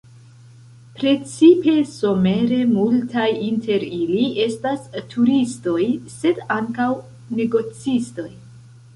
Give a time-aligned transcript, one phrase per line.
[0.99, 5.83] Precipe somere multaj inter ili estas turistoj,
[6.15, 6.89] sed ankaŭ
[7.41, 8.27] negocistoj.